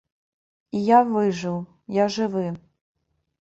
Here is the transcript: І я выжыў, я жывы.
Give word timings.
І 0.79 0.79
я 0.85 0.99
выжыў, 1.09 1.59
я 1.99 2.09
жывы. 2.17 2.43